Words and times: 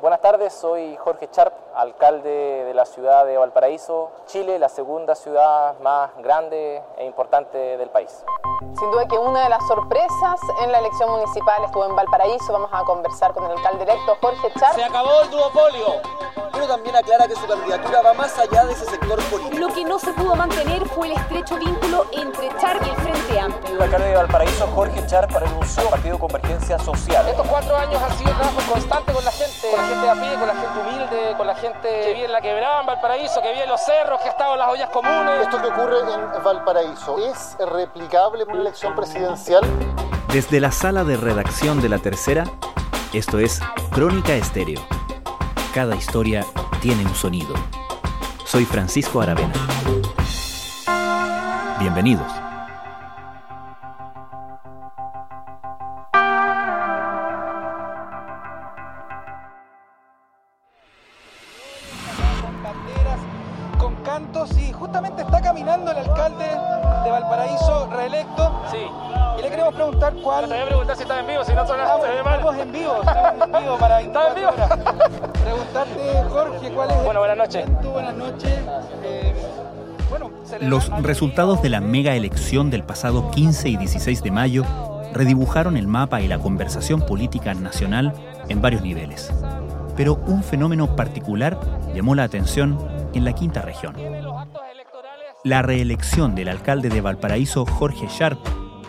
Buenas 0.00 0.22
tardes, 0.22 0.54
soy 0.54 0.96
Jorge 0.96 1.28
Charp, 1.30 1.52
alcalde 1.74 2.64
de 2.64 2.72
la 2.72 2.86
ciudad 2.86 3.26
de 3.26 3.36
Valparaíso, 3.36 4.10
Chile, 4.24 4.58
la 4.58 4.70
segunda 4.70 5.14
ciudad 5.14 5.78
más 5.80 6.16
grande 6.22 6.82
e 6.96 7.04
importante 7.04 7.58
del 7.76 7.90
país. 7.90 8.24
Sin 8.78 8.90
duda 8.90 9.06
que 9.06 9.18
una 9.18 9.42
de 9.42 9.50
las 9.50 9.66
sorpresas 9.68 10.40
en 10.62 10.72
la 10.72 10.78
elección 10.78 11.10
municipal 11.10 11.62
estuvo 11.64 11.84
en 11.84 11.94
Valparaíso. 11.94 12.50
Vamos 12.50 12.70
a 12.72 12.82
conversar 12.84 13.34
con 13.34 13.44
el 13.44 13.50
alcalde 13.58 13.84
electo 13.84 14.16
Jorge 14.22 14.50
Charp. 14.58 14.74
Se 14.74 14.84
acabó 14.84 15.20
el 15.20 15.30
duopolio 15.30 16.00
pero 16.60 16.74
también 16.74 16.96
aclara 16.96 17.26
que 17.26 17.34
su 17.34 17.46
candidatura 17.46 18.02
va 18.02 18.12
más 18.12 18.38
allá 18.38 18.66
de 18.66 18.72
ese 18.72 18.84
sector 18.84 19.18
político. 19.30 19.58
Lo 19.58 19.68
que 19.72 19.84
no 19.84 19.98
se 19.98 20.12
pudo 20.12 20.34
mantener 20.34 20.86
fue 20.88 21.06
el 21.06 21.14
estrecho 21.14 21.56
vínculo 21.56 22.06
entre 22.12 22.48
Char 22.60 22.78
y 22.84 22.90
el 22.90 22.96
Frente 22.96 23.40
Amplio. 23.40 23.76
El 23.76 23.82
alcalde 23.82 24.08
de 24.08 24.16
Valparaíso, 24.16 24.66
Jorge 24.74 25.06
Char, 25.06 25.32
renunció 25.32 25.82
al 25.82 25.88
Partido 25.88 26.18
Convergencia 26.18 26.78
Social. 26.78 27.28
Estos 27.28 27.46
cuatro 27.46 27.76
años 27.76 28.02
han 28.02 28.18
sido 28.18 28.32
trabajo 28.32 28.60
constante 28.70 29.12
con 29.12 29.24
la 29.24 29.30
gente, 29.30 29.68
gente 29.90 30.04
de 30.04 30.10
a 30.10 30.14
pie, 30.14 30.34
con 30.38 30.46
la 30.46 30.54
gente 30.54 30.80
humilde, 30.80 31.34
con 31.36 31.46
la 31.46 31.54
gente 31.54 31.88
que 32.04 32.12
vive 32.14 32.24
en 32.26 32.32
la 32.32 32.40
quebrada 32.40 32.80
en 32.80 32.86
Valparaíso, 32.86 33.42
que 33.42 33.52
vive 33.52 33.64
en 33.64 33.70
los 33.70 33.80
cerros, 33.80 34.20
que 34.20 34.28
ha 34.28 34.32
estado 34.32 34.54
en 34.54 34.58
las 34.60 34.68
ollas 34.68 34.90
comunes. 34.90 35.42
Esto 35.42 35.60
que 35.60 35.68
ocurre 35.68 35.96
en 36.00 36.42
Valparaíso, 36.42 37.18
¿es 37.18 37.56
replicable 37.58 38.44
en 38.44 38.50
una 38.50 38.60
elección 38.60 38.94
presidencial? 38.94 39.62
Desde 40.32 40.60
la 40.60 40.70
sala 40.70 41.04
de 41.04 41.16
redacción 41.16 41.82
de 41.82 41.88
La 41.88 41.98
Tercera, 41.98 42.44
esto 43.12 43.38
es 43.38 43.60
Crónica 43.92 44.32
Estéreo 44.34 44.80
cada 45.72 45.94
historia 45.94 46.44
tiene 46.80 47.04
un 47.04 47.14
sonido. 47.14 47.54
Soy 48.44 48.64
Francisco 48.64 49.20
Aravena. 49.20 49.54
Bienvenidos. 51.78 52.39
Preguntar 70.10 70.22
cuál. 70.22 70.48
Te 70.48 70.54
voy 70.54 70.62
a 70.62 70.66
preguntar 70.66 70.96
si 70.96 71.02
está 71.02 71.20
en 71.20 71.26
vivo, 71.26 71.44
si 71.44 71.52
no 71.52 71.66
se 71.66 71.72
ve 71.72 72.22
mal. 72.22 72.38
estamos 72.38 72.56
en 72.58 72.72
vivo, 72.72 73.00
estamos 73.00 73.42
en 73.42 73.64
vivo 73.64 73.78
para 73.78 74.00
¿Está 74.00 74.28
en 74.28 74.34
vivo? 74.34 74.50
24 74.52 74.64
horas. 74.64 75.30
Preguntarte, 75.42 76.22
Jorge, 76.28 76.70
cuál 76.72 76.90
es 76.90 77.04
Bueno, 77.04 77.20
buenas 77.20 77.36
noches. 77.36 77.66
Buenas 77.92 78.16
noches. 78.16 78.60
Eh, 79.04 79.34
bueno, 80.08 80.30
Los 80.60 80.88
resultados 81.02 81.62
de 81.62 81.68
la 81.68 81.80
mega 81.80 82.14
elección 82.14 82.70
del 82.70 82.82
pasado 82.82 83.30
15 83.30 83.68
y 83.68 83.76
16 83.76 84.22
de 84.22 84.30
mayo 84.30 84.64
redibujaron 85.12 85.76
el 85.76 85.86
mapa 85.86 86.20
y 86.20 86.28
la 86.28 86.38
conversación 86.38 87.02
política 87.02 87.54
nacional 87.54 88.12
en 88.48 88.60
varios 88.60 88.82
niveles. 88.82 89.32
Pero 89.96 90.20
un 90.26 90.42
fenómeno 90.42 90.96
particular 90.96 91.58
llamó 91.94 92.14
la 92.14 92.24
atención 92.24 92.78
en 93.12 93.24
la 93.24 93.32
quinta 93.32 93.62
región. 93.62 93.94
La 95.42 95.62
reelección 95.62 96.34
del 96.34 96.48
alcalde 96.48 96.90
de 96.90 97.00
Valparaíso, 97.00 97.64
Jorge 97.64 98.06
Sharp, 98.08 98.38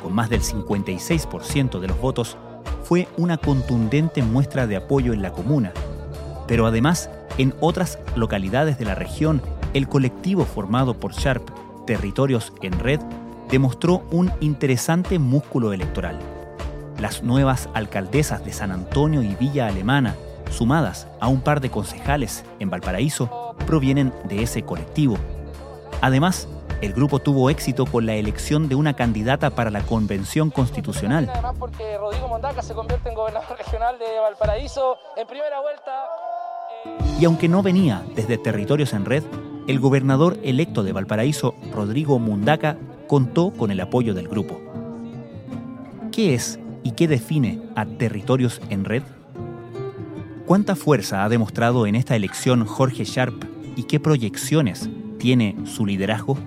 con 0.01 0.13
más 0.13 0.29
del 0.29 0.41
56% 0.41 1.79
de 1.79 1.87
los 1.87 1.99
votos, 1.99 2.37
fue 2.83 3.07
una 3.17 3.37
contundente 3.37 4.21
muestra 4.21 4.67
de 4.67 4.75
apoyo 4.75 5.13
en 5.13 5.21
la 5.21 5.31
comuna. 5.31 5.71
Pero 6.47 6.65
además, 6.65 7.09
en 7.37 7.53
otras 7.61 7.99
localidades 8.15 8.77
de 8.77 8.85
la 8.85 8.95
región, 8.95 9.41
el 9.73 9.87
colectivo 9.87 10.45
formado 10.45 10.93
por 10.93 11.13
Sharp, 11.13 11.49
Territorios 11.85 12.51
en 12.61 12.77
Red, 12.79 12.99
demostró 13.49 14.03
un 14.11 14.31
interesante 14.39 15.19
músculo 15.19 15.73
electoral. 15.73 16.19
Las 16.99 17.23
nuevas 17.23 17.69
alcaldesas 17.73 18.43
de 18.45 18.53
San 18.53 18.71
Antonio 18.71 19.23
y 19.23 19.35
Villa 19.35 19.67
Alemana, 19.67 20.15
sumadas 20.49 21.07
a 21.19 21.27
un 21.27 21.41
par 21.41 21.61
de 21.61 21.69
concejales 21.69 22.43
en 22.59 22.69
Valparaíso, 22.69 23.55
provienen 23.65 24.13
de 24.27 24.43
ese 24.43 24.63
colectivo. 24.63 25.17
Además, 26.01 26.47
el 26.81 26.93
grupo 26.93 27.19
tuvo 27.19 27.49
éxito 27.49 27.85
con 27.85 28.05
la 28.05 28.15
elección 28.15 28.67
de 28.67 28.75
una 28.75 28.95
candidata 28.95 29.51
para 29.51 29.69
la 29.69 29.81
Convención 29.81 30.49
Constitucional. 30.49 31.29
Además 31.31 31.55
porque 31.59 31.97
Rodrigo 31.97 32.27
Mondaca 32.27 32.61
se 32.61 32.73
convierte 32.73 33.09
en 33.09 33.15
gobernador 33.15 33.57
regional 33.57 33.97
de 33.99 34.19
Valparaíso 34.19 34.97
en 35.15 35.27
primera 35.27 35.61
vuelta. 35.61 35.91
eh, 36.85 37.17
Y 37.19 37.25
aunque 37.25 37.47
no 37.47 37.61
venía 37.61 38.03
desde 38.15 38.37
Territorios 38.37 38.93
en 38.93 39.05
Red, 39.05 39.23
el 39.67 39.79
gobernador 39.79 40.37
electo 40.43 40.83
de 40.83 40.91
Valparaíso, 40.91 41.53
Rodrigo 41.71 42.17
Mundaca, 42.17 42.77
contó 43.07 43.51
con 43.51 43.69
el 43.69 43.79
apoyo 43.79 44.13
del 44.15 44.27
grupo. 44.27 44.59
¿Qué 46.11 46.33
es 46.33 46.59
y 46.83 46.91
qué 46.91 47.07
define 47.07 47.61
a 47.75 47.85
Territorios 47.85 48.59
en 48.69 48.85
Red? 48.85 49.03
¿Cuánta 50.47 50.75
fuerza 50.75 51.23
ha 51.23 51.29
demostrado 51.29 51.85
en 51.85 51.95
esta 51.95 52.15
elección 52.15 52.65
Jorge 52.65 53.05
Sharp 53.05 53.43
y 53.75 53.83
qué 53.83 53.99
proyecciones 53.99 54.89
tiene 55.19 55.55
su 55.65 55.85
liderazgo? 55.85 56.37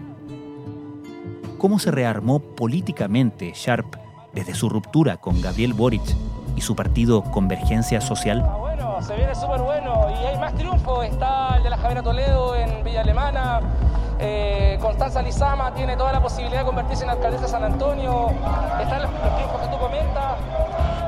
¿Cómo 1.65 1.79
se 1.79 1.91
rearmó 1.91 2.41
políticamente 2.41 3.51
Sharp 3.55 3.97
desde 4.35 4.53
su 4.53 4.69
ruptura 4.69 5.17
con 5.17 5.41
Gabriel 5.41 5.73
Boric 5.73 6.03
y 6.55 6.61
su 6.61 6.77
partido 6.77 7.23
Convergencia 7.23 8.03
Social? 8.03 8.45
Ah, 8.45 8.57
bueno, 8.59 9.01
se 9.01 9.17
viene 9.17 9.35
súper 9.35 9.63
bueno 9.63 10.09
y 10.11 10.27
hay 10.27 10.39
más 10.39 10.55
triunfos. 10.57 11.07
Está 11.07 11.57
el 11.57 11.63
de 11.63 11.71
la 11.71 11.79
Javiera 11.79 12.03
Toledo 12.03 12.55
en 12.55 12.85
Villa 12.85 13.01
Alemana. 13.01 13.63
eh, 14.19 14.77
Constanza 14.79 15.23
Lizama 15.23 15.73
tiene 15.73 15.97
toda 15.97 16.13
la 16.13 16.21
posibilidad 16.21 16.59
de 16.59 16.67
convertirse 16.67 17.05
en 17.05 17.09
alcaldesa 17.09 17.45
de 17.45 17.49
San 17.49 17.65
Antonio. 17.65 18.29
Están 18.83 19.01
los, 19.01 19.11
los 19.11 19.37
triunfos 19.37 19.61
que 19.63 19.69
tú 19.69 19.79
comentas. 19.79 20.35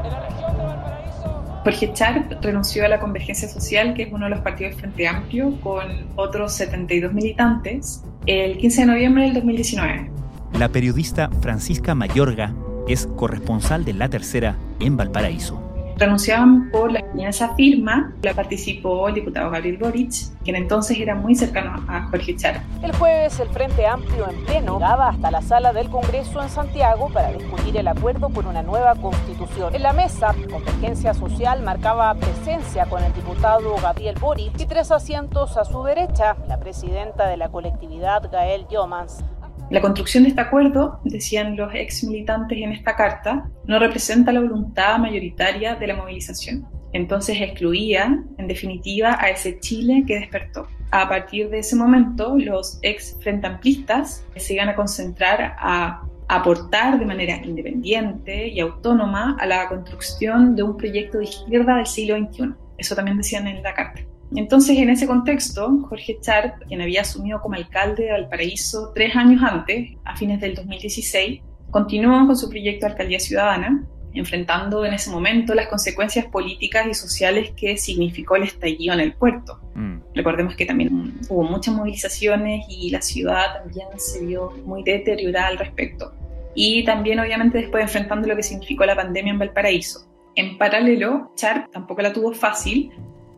En 0.05 0.11
la 0.11 0.21
región 0.21 0.57
de 0.57 0.65
Valparaíso. 0.65 1.61
Jorge 1.65 1.93
Charp 1.93 2.33
renunció 2.43 2.87
a 2.87 2.89
la 2.89 2.99
Convergencia 2.99 3.47
Social, 3.47 3.93
que 3.93 4.05
es 4.05 4.09
uno 4.11 4.25
de 4.25 4.31
los 4.31 4.41
partidos 4.41 4.73
del 4.73 4.81
Frente 4.81 5.07
Amplio, 5.07 5.61
con 5.61 5.85
otros 6.17 6.55
72 6.55 7.13
militantes, 7.13 8.03
el 8.25 8.57
15 8.57 8.81
de 8.81 8.87
noviembre 8.87 9.25
del 9.25 9.35
2019. 9.35 10.16
La 10.53 10.69
periodista 10.69 11.29
Francisca 11.43 11.95
Mayorga 11.95 12.55
es 12.89 13.07
corresponsal 13.17 13.85
de 13.85 13.93
La 13.93 14.09
Tercera 14.09 14.57
en 14.81 14.97
Valparaíso. 14.97 15.61
Renunciaban 15.99 16.71
por 16.71 16.93
la 16.93 17.01
esa 17.25 17.55
firma, 17.55 18.13
la 18.23 18.35
participó 18.35 19.09
el 19.09 19.15
diputado 19.15 19.51
Gabriel 19.51 19.79
Boric, 19.79 20.13
quien 20.45 20.57
entonces 20.57 20.99
era 20.99 21.15
muy 21.15 21.35
cercano 21.35 21.83
a 21.89 22.03
Jorge 22.09 22.37
Charp. 22.37 22.63
El 22.83 22.95
jueves 22.95 23.41
el 23.41 23.49
Frente 23.49 23.87
Amplio 23.87 24.29
en 24.29 24.45
pleno 24.45 24.75
llegaba 24.75 25.09
hasta 25.09 25.31
la 25.31 25.43
sala 25.43 25.73
del 25.73 25.89
Congreso 25.89 26.43
en 26.43 26.51
Santiago 26.51 27.09
para 27.13 27.33
discutir 27.33 27.77
el 27.77 27.89
acuerdo 27.89 28.29
por 28.29 28.47
una 28.47 28.63
nueva 28.63 28.95
constitución. 28.95 29.75
En 29.75 29.83
la 29.83 29.93
mesa, 29.93 30.35
Convergencia 30.51 31.15
Social 31.15 31.63
marcaba 31.63 32.15
presencia 32.15 32.87
con 32.87 33.03
el 33.03 33.13
diputado 33.15 33.75
Gabriel 33.83 34.17
Boric 34.21 34.61
y 34.61 34.67
tres 34.67 34.91
asientos 34.91 35.57
a 35.57 35.65
su 35.65 35.83
derecha, 35.83 36.37
la 36.47 36.61
presidenta 36.61 37.27
de 37.27 37.39
la 37.39 37.49
colectividad 37.49 38.31
Gael 38.31 38.67
Yomans. 38.69 39.25
La 39.69 39.81
construcción 39.81 40.23
de 40.23 40.29
este 40.29 40.41
acuerdo, 40.41 41.01
decían 41.03 41.57
los 41.57 41.75
ex 41.75 42.05
militantes 42.05 42.57
en 42.59 42.71
esta 42.71 42.95
carta, 42.95 43.49
no 43.65 43.81
representa 43.81 44.33
la 44.33 44.41
voluntad 44.41 44.99
mayoritaria 44.99 45.75
de 45.75 45.89
la 45.89 45.97
movilización. 45.97 46.69
Entonces 46.93 47.41
excluía, 47.41 48.23
en 48.39 48.47
definitiva, 48.47 49.19
a 49.21 49.29
ese 49.29 49.59
Chile 49.59 50.05
que 50.07 50.21
despertó. 50.21 50.69
A 50.93 51.09
partir 51.09 51.51
de 51.51 51.59
ese 51.59 51.75
momento, 51.75 52.37
los 52.39 52.79
ex 52.83 53.17
frente 53.21 53.49
amplistas 53.49 54.25
se 54.37 54.55
iban 54.55 54.69
a 54.69 54.77
concentrar 54.77 55.57
a 55.59 56.03
aportar 56.29 56.99
de 56.99 57.05
manera 57.05 57.45
independiente 57.45 58.49
y 58.49 58.61
autónoma 58.61 59.37
a 59.41 59.47
la 59.47 59.69
construcción 59.69 60.55
de 60.55 60.63
un 60.63 60.77
proyecto 60.77 61.19
de 61.19 61.25
izquierda 61.25 61.77
del 61.77 61.87
siglo 61.87 62.17
XXI. 62.17 62.55
Eso 62.79 62.95
también 62.95 63.17
decían 63.17 63.49
en 63.49 63.63
la 63.65 63.75
carta. 63.75 64.01
Entonces, 64.35 64.77
en 64.79 64.91
ese 64.91 65.07
contexto, 65.07 65.69
Jorge 65.89 66.19
Charp, 66.21 66.63
quien 66.67 66.81
había 66.81 67.03
asumido 67.03 67.41
como 67.41 67.55
alcalde 67.55 68.05
de 68.05 68.13
Valparaíso 68.13 68.93
tres 68.95 69.15
años 69.15 69.43
antes, 69.43 69.91
a 70.05 70.17
fines 70.17 70.41
del 70.41 70.55
2016, 70.55 71.41
continuó 71.71 72.27
con 72.27 72.37
su 72.37 72.49
proyecto 72.49 72.87
de 72.87 72.93
alcaldía 72.93 73.21
ciudadana, 73.21 73.87
enfrentando 74.15 74.85
en 74.85 74.95
ese 74.95 75.11
momento 75.11 75.55
las 75.55 75.69
consecuencias 75.69 76.27
políticas 76.27 76.87
y 76.87 76.95
sociales 76.95 77.53
que 77.57 77.77
significó 77.77 78.37
el 78.37 78.45
estallido 78.45 78.95
en 78.95 79.01
el 79.01 79.13
puerto. 79.13 79.61
Mm. 79.75 79.99
Recordemos 80.15 80.57
que 80.57 80.65
también 80.65 81.21
hubo 81.29 81.43
muchas 81.43 81.75
movilizaciones 81.75 82.65
y 82.69 82.91
la 82.91 83.03
ciudad 83.03 83.63
también 83.63 83.89
se 83.97 84.25
vio 84.25 84.51
muy 84.65 84.83
deteriorada 84.83 85.49
al 85.49 85.59
respecto. 85.59 86.13
Y 86.55 86.85
también, 86.85 87.21
obviamente, 87.21 87.59
después 87.59 87.83
enfrentando 87.83 88.27
lo 88.27 88.35
que 88.35 88.43
significó 88.43 88.87
la 88.87 88.97
pandemia 88.97 89.33
en 89.33 89.39
Valparaíso. 89.39 90.07
En 90.35 90.57
paralelo, 90.57 91.33
Charp 91.35 91.71
tampoco 91.71 92.01
la 92.03 92.13
tuvo 92.13 92.33
fácil. 92.33 92.91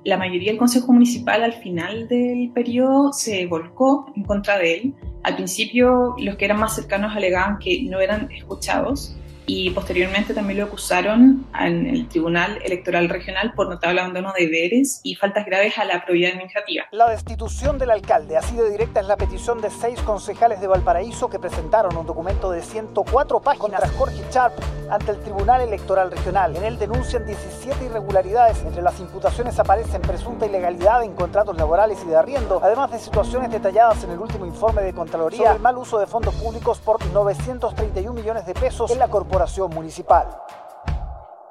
La 0.09 0.17
mayoría 0.17 0.53
del 0.53 0.59
Consejo 0.59 0.95
Municipal 0.95 1.43
al 1.43 1.53
final 1.53 2.09
del 2.09 2.51
periodo 2.55 3.13
se 3.13 3.45
volcó 3.45 4.11
en 4.17 4.23
contra 4.23 4.57
de 4.57 4.75
él. 4.75 4.95
Al 5.23 5.35
principio, 5.35 6.15
los 6.17 6.37
que 6.37 6.47
eran 6.47 6.59
más 6.59 6.77
cercanos 6.77 7.15
alegaban 7.15 7.59
que 7.59 7.83
no 7.83 8.01
eran 8.01 8.33
escuchados 8.33 9.18
y 9.49 9.71
posteriormente 9.71 10.35
también 10.35 10.59
lo 10.59 10.67
acusaron 10.67 11.47
en 11.59 11.87
el 11.87 12.07
Tribunal 12.07 12.59
Electoral 12.63 13.09
Regional 13.09 13.55
por 13.55 13.69
notable 13.69 14.01
abandono 14.01 14.33
de 14.37 14.45
deberes 14.45 15.01
y 15.03 15.15
faltas 15.15 15.47
graves 15.47 15.79
a 15.79 15.87
la 15.87 16.05
probidad 16.05 16.33
administrativa. 16.33 16.85
La 16.93 17.09
destitución 17.09 17.79
del 17.79 17.91
alcalde, 17.91 18.37
así 18.37 18.55
de 18.55 18.71
directa 18.71 19.01
es 19.01 19.07
la 19.07 19.17
petición 19.17 19.63
de 19.63 19.71
seis 19.71 19.99
concejales 20.03 20.61
de 20.61 20.67
Valparaíso 20.67 21.31
que 21.31 21.39
presentaron 21.39 21.97
un 21.97 22.07
documento 22.07 22.51
de 22.51 22.63
104 22.63 23.41
páginas 23.41 23.59
contra 23.59 23.89
Jorge 23.89 24.23
Sharp 24.31 24.53
ante 24.91 25.13
el 25.13 25.21
Tribunal 25.21 25.63
Electoral 25.63 26.11
Regional. 26.11 26.55
En 26.55 26.65
él 26.65 26.79
denuncian 26.79 27.27
17 27.27 27.87
irregularidades. 27.87 28.63
Entre 28.63 28.83
las 28.83 29.01
imputaciones 29.01 29.59
aparecen 29.59 30.03
presunta 30.03 30.47
ilegalidad 30.47 31.03
en 31.03 31.15
contratos 31.15 31.57
laborales 31.57 31.99
y 32.05 32.09
de 32.09 32.17
arriendo, 32.17 32.61
además 32.63 32.91
de 32.91 32.99
situaciones 32.99 33.51
detalladas 33.51 34.05
en 34.05 34.11
el 34.11 34.19
último 34.19 34.45
informe 34.45 34.83
de 34.83 34.93
Contraloría 34.93 35.39
sobre 35.39 35.57
el 35.57 35.63
mal 35.63 35.79
uso 35.79 35.99
de 35.99 36.07
fondos 36.07 36.35
públicos 36.35 36.79
por 36.79 37.05
931 37.13 38.13
millones 38.13 38.47
de 38.47 38.55
pesos 38.55 38.91
en 38.91 38.99
la 38.99 39.09
corporación 39.09 39.38
municipal. 39.71 40.27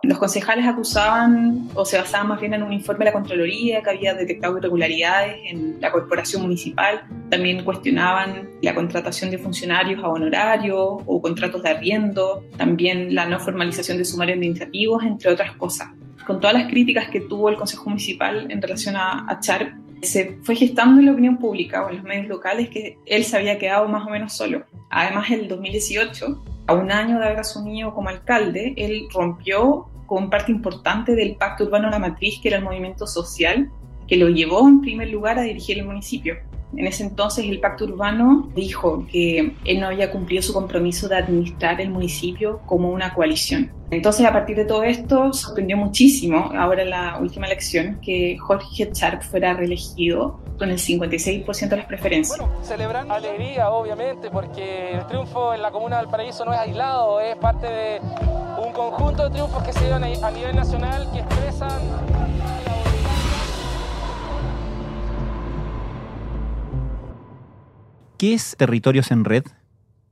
Los 0.04 0.19
concejales 0.19 0.66
acusaban 0.66 1.69
o 1.74 1.84
se 1.84 1.98
basaban 1.98 2.28
más 2.28 2.39
bien 2.39 2.54
en 2.54 2.63
un 2.63 2.72
informe 2.72 3.00
de 3.00 3.06
la 3.06 3.13
Contraloría 3.13 3.81
que 3.81 3.89
había 3.89 4.13
detectado 4.13 4.57
irregularidades 4.57 5.38
en 5.45 5.81
la 5.81 5.92
corporación 5.92 6.44
municipal. 6.44 7.01
También 7.30 7.63
cuestionaban 7.66 8.50
la 8.62 8.75
contratación 8.75 9.31
de 9.31 9.38
funcionarios 9.38 10.01
a 10.04 10.07
honorario 10.07 10.80
o 10.80 11.22
contratos 11.22 11.63
de 11.63 11.69
arriendo, 11.69 12.44
también 12.57 13.16
la 13.16 13.25
no 13.25 13.39
formalización 13.39 13.98
de 13.98 14.06
sumarios 14.06 14.36
administrativos, 14.36 15.04
entre 15.04 15.31
otras 15.31 15.54
cosas. 15.57 15.90
Con 16.25 16.40
todas 16.40 16.54
las 16.54 16.69
críticas 16.69 17.10
que 17.10 17.22
tuvo 17.22 17.50
el 17.50 17.56
Consejo 17.56 17.90
Municipal 17.90 18.50
en 18.50 18.62
relación 18.62 18.95
a, 18.95 19.25
a 19.30 19.40
Charp, 19.40 19.74
se 20.01 20.38
fue 20.44 20.56
gestando 20.56 21.00
en 21.00 21.07
la 21.07 21.12
opinión 21.13 21.38
pública 21.38 21.86
o 21.86 21.90
en 21.90 21.98
los 21.98 22.04
medios 22.04 22.28
locales 22.28 22.69
que 22.69 22.98
él 23.06 23.24
se 23.24 23.36
había 23.36 23.57
quedado 23.57 23.88
más 23.88 24.06
o 24.06 24.10
menos 24.10 24.33
solo. 24.33 24.63
Además, 24.90 25.30
en 25.31 25.42
el 25.42 25.48
2018, 25.48 26.44
a 26.68 26.74
un 26.74 26.92
año 26.92 27.19
de 27.19 27.25
haber 27.25 27.40
asumido 27.40 27.94
como 27.94 28.10
alcalde, 28.10 28.74
él 28.78 29.08
rompió 29.14 29.88
con 30.06 30.30
parte 30.30 30.52
importante 30.52 31.16
del 31.16 31.36
Pacto 31.36 31.66
Urbano 31.66 31.90
La 31.90 32.00
Matriz, 32.00 32.40
que 32.42 32.50
era 32.50 32.58
el 32.58 32.64
movimiento 32.64 33.08
social 33.08 33.69
que 34.08 34.16
lo 34.16 34.30
llevó 34.30 34.68
en 34.68 34.81
primer 34.81 35.10
lugar 35.10 35.38
a 35.38 35.42
dirigir 35.42 35.80
el 35.80 35.86
municipio. 35.86 36.36
En 36.75 36.86
ese 36.86 37.04
entonces 37.04 37.46
el 37.46 37.60
Pacto 37.60 37.86
Urbano 37.86 38.50
dijo 38.54 39.06
que 39.10 39.54
él 39.64 39.80
no 39.80 39.88
había 39.88 40.12
cumplido 40.12 40.42
su 40.42 40.54
compromiso 40.54 41.08
de 41.08 41.16
administrar 41.16 41.80
el 41.80 41.90
municipio 41.90 42.60
como 42.66 42.90
una 42.90 43.14
coalición. 43.14 43.72
Entonces 43.90 44.25
a 44.25 44.34
partir 44.34 44.58
de 44.58 44.66
todo 44.66 44.84
esto 44.84 45.31
sorprendió 45.31 45.78
muchísimo 45.78 46.52
ahora 46.56 46.84
la 46.84 47.19
última 47.22 47.48
elección 47.48 48.00
que 48.02 48.38
Jorge 48.38 48.90
Sharp 48.94 49.22
fuera 49.22 49.54
reelegido 49.54 50.40
con 50.57 50.69
el 50.69 50.77
56% 50.77 51.69
de 51.69 51.77
las 51.77 51.86
preferencias. 51.86 52.38
Bueno, 52.38 52.63
celebran 52.63 53.12
alegría 53.12 53.69
obviamente 53.69 54.30
porque 54.31 54.92
el 54.92 55.06
triunfo 55.07 55.54
en 55.54 55.62
la 55.62 55.71
comuna 55.71 55.98
del 55.98 56.07
Paraíso 56.07 56.45
no 56.45 56.54
es 56.54 56.59
aislado, 56.59 57.19
es 57.19 57.36
parte 57.36 57.68
de 57.68 58.00
un 58.65 58.74
conjunto 58.74 59.25
de 59.25 59.31
triunfos 59.31 59.63
que 59.63 59.74
se 59.74 59.81
dieron 59.81 60.04
a 60.04 60.31
nivel 60.31 60.56
nacional 60.56 61.07
que 61.12 61.19
expresan 61.19 61.81
¿Qué 68.18 68.33
es 68.33 68.56
Territorios 68.57 69.12
en 69.12 69.25
Red? 69.25 69.44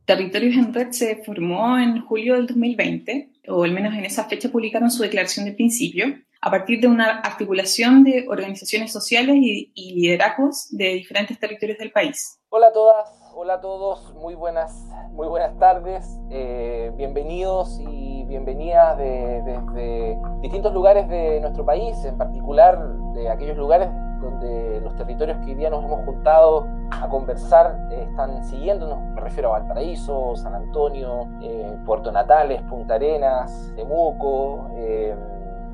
Territorios 0.05 0.55
en 0.55 0.71
Red 0.75 0.91
se 0.91 1.23
formó 1.25 1.79
en 1.79 2.01
julio 2.01 2.35
del 2.35 2.45
2020, 2.45 3.31
o 3.47 3.63
al 3.63 3.71
menos 3.71 3.93
en 3.93 4.05
esa 4.05 4.25
fecha 4.25 4.49
publicaron 4.49 4.91
su 4.91 5.03
declaración 5.03 5.45
de 5.45 5.53
principio, 5.53 6.05
a 6.41 6.51
partir 6.51 6.79
de 6.79 6.87
una 6.87 7.21
articulación 7.21 8.03
de 8.03 8.25
organizaciones 8.27 8.91
sociales 8.91 9.35
y, 9.39 9.71
y 9.73 9.95
liderazgos 9.95 10.67
de 10.69 10.93
diferentes 10.93 11.39
territorios 11.39 11.77
del 11.77 11.91
país. 11.91 12.39
Hola 12.49 12.67
a 12.67 12.71
todas, 12.73 13.09
hola 13.33 13.55
a 13.55 13.61
todos, 13.61 14.13
muy 14.13 14.33
buenas, 14.35 14.71
muy 15.11 15.27
buenas 15.27 15.57
tardes, 15.59 16.05
eh, 16.29 16.89
bienvenidos 16.95 17.79
y 17.81 18.23
bienvenidas 18.27 18.97
desde 18.97 19.59
de, 19.73 20.17
distintos 20.41 20.73
lugares 20.73 21.09
de 21.09 21.41
nuestro 21.41 21.65
país, 21.65 21.95
en 22.05 22.17
particular 22.17 22.79
de 23.13 23.29
aquellos 23.29 23.57
lugares 23.57 23.89
donde 24.25 24.81
los 24.81 24.95
territorios 24.95 25.37
que 25.39 25.51
hoy 25.51 25.55
día 25.55 25.69
nos 25.69 25.83
hemos 25.83 26.03
juntado 26.03 26.67
a 26.91 27.07
conversar 27.07 27.87
eh, 27.91 28.07
están 28.09 28.43
siguiéndonos, 28.43 28.99
me 29.13 29.21
refiero 29.21 29.53
a 29.53 29.59
Valparaíso, 29.59 30.35
San 30.35 30.55
Antonio, 30.55 31.29
eh, 31.41 31.77
Puerto 31.85 32.11
Natales, 32.11 32.61
Punta 32.63 32.95
Arenas, 32.95 33.71
Temuco, 33.75 34.71
eh, 34.75 35.15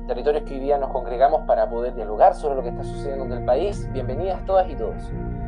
territorios 0.06 0.44
que 0.44 0.54
hoy 0.54 0.60
día 0.60 0.78
nos 0.78 0.90
congregamos 0.90 1.46
para 1.46 1.68
poder 1.68 1.94
dialogar 1.94 2.34
sobre 2.34 2.56
lo 2.56 2.62
que 2.62 2.68
está 2.68 2.84
sucediendo 2.84 3.24
en 3.24 3.32
el 3.32 3.44
país. 3.44 3.88
Bienvenidas 3.92 4.44
todas 4.44 4.68
y 4.70 4.74
todos. 4.74 4.96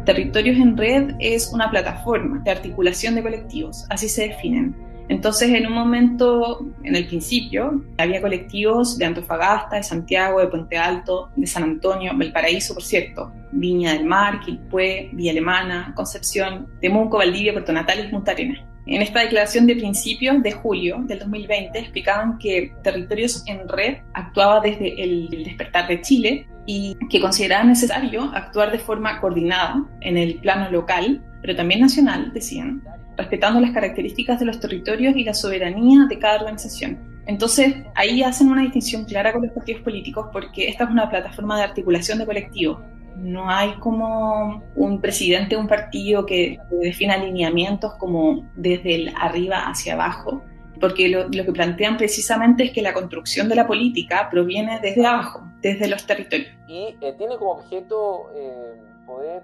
Territorios 0.04 0.56
en 0.56 0.76
Red 0.76 1.14
es 1.18 1.52
una 1.52 1.70
plataforma 1.70 2.40
de 2.44 2.50
articulación 2.50 3.14
de 3.14 3.22
colectivos, 3.22 3.86
así 3.90 4.08
se 4.08 4.28
definen 4.28 4.83
entonces, 5.08 5.50
en 5.50 5.66
un 5.66 5.74
momento, 5.74 6.66
en 6.82 6.96
el 6.96 7.06
principio, 7.06 7.84
había 7.98 8.22
colectivos 8.22 8.96
de 8.96 9.04
Antofagasta, 9.04 9.76
de 9.76 9.82
Santiago, 9.82 10.40
de 10.40 10.48
Puente 10.48 10.78
Alto, 10.78 11.30
de 11.36 11.46
San 11.46 11.62
Antonio, 11.62 12.12
Valparaíso, 12.14 12.74
por 12.74 12.82
cierto, 12.82 13.32
Viña 13.52 13.92
del 13.92 14.06
Mar, 14.06 14.40
Quilpué, 14.40 15.10
Villa 15.12 15.32
Alemana, 15.32 15.92
Concepción, 15.94 16.68
Temuco, 16.80 17.18
Valdivia, 17.18 17.52
Puerto 17.52 17.72
Natal 17.72 18.04
y 18.06 18.10
Punta 18.10 18.32
Arenas. 18.32 18.60
En 18.86 19.00
esta 19.00 19.20
declaración 19.20 19.66
de 19.66 19.76
principios 19.76 20.42
de 20.42 20.52
julio 20.52 20.98
del 21.06 21.20
2020 21.20 21.78
explicaban 21.78 22.38
que 22.38 22.72
Territorios 22.82 23.42
en 23.46 23.66
Red 23.66 23.98
actuaba 24.12 24.60
desde 24.60 25.02
el 25.02 25.28
despertar 25.44 25.88
de 25.88 26.02
Chile 26.02 26.46
y 26.66 26.96
que 27.08 27.20
consideraba 27.20 27.64
necesario 27.64 28.30
actuar 28.34 28.72
de 28.72 28.78
forma 28.78 29.20
coordinada 29.20 29.84
en 30.00 30.18
el 30.18 30.36
plano 30.36 30.70
local, 30.70 31.22
pero 31.44 31.56
también 31.56 31.82
nacional, 31.82 32.32
decían, 32.32 32.82
respetando 33.18 33.60
las 33.60 33.72
características 33.72 34.40
de 34.40 34.46
los 34.46 34.60
territorios 34.60 35.14
y 35.14 35.24
la 35.24 35.34
soberanía 35.34 36.06
de 36.08 36.18
cada 36.18 36.36
organización. 36.36 36.98
Entonces, 37.26 37.74
ahí 37.94 38.22
hacen 38.22 38.48
una 38.48 38.62
distinción 38.62 39.04
clara 39.04 39.30
con 39.30 39.42
los 39.42 39.52
partidos 39.52 39.82
políticos 39.82 40.28
porque 40.32 40.68
esta 40.68 40.84
es 40.84 40.90
una 40.90 41.10
plataforma 41.10 41.58
de 41.58 41.64
articulación 41.64 42.18
de 42.18 42.24
colectivos. 42.24 42.80
No 43.18 43.50
hay 43.50 43.74
como 43.74 44.64
un 44.74 45.02
presidente 45.02 45.54
de 45.54 45.60
un 45.60 45.68
partido 45.68 46.24
que 46.24 46.58
defina 46.80 47.12
alineamientos 47.12 47.92
como 47.96 48.50
desde 48.56 48.94
el 48.94 49.12
arriba 49.20 49.66
hacia 49.66 49.92
abajo, 49.92 50.42
porque 50.80 51.10
lo, 51.10 51.28
que 51.28 51.52
plantean 51.52 51.98
precisamente 51.98 52.64
es 52.64 52.70
que 52.70 52.80
la 52.80 52.94
construcción 52.94 53.50
de 53.50 53.56
la 53.56 53.66
política 53.66 54.30
proviene 54.30 54.80
desde 54.80 55.04
abajo, 55.04 55.46
desde 55.60 55.88
los 55.88 56.06
territorios. 56.06 56.48
Y 56.68 56.96
eh, 57.02 57.14
tiene 57.18 57.36
como 57.36 57.50
objeto 57.50 58.30
eh, 58.34 58.80
poder 59.04 59.42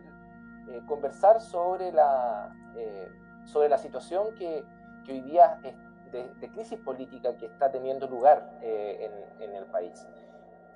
eh, 0.70 0.80
conversar 0.86 1.40
sobre 1.40 1.92
la 1.92 2.54
sobre 3.44 3.68
la 3.68 3.78
situación 3.78 4.34
que, 4.38 4.62
que 5.04 5.12
hoy 5.12 5.20
día 5.22 5.58
es 5.64 5.74
de, 6.12 6.48
crisis 6.48 6.78
política 6.78 7.36
que 7.38 7.46
está 7.46 7.70
teniendo 7.70 8.08
lugar 8.08 8.58
eh, 8.62 9.10
en, 9.40 9.54
el 9.54 9.64
país. 9.66 9.92